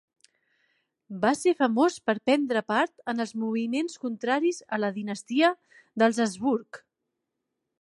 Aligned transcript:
Va 1.25 1.31
ser 1.41 1.51
famós 1.59 1.97
per 2.09 2.15
prendre 2.29 2.63
part 2.73 3.05
en 3.13 3.25
els 3.25 3.33
moviments 3.43 4.01
contraris 4.07 4.63
a 4.77 4.81
la 4.85 4.91
dinastia 4.97 5.53
dels 6.05 6.23
Habsburg. 6.27 6.81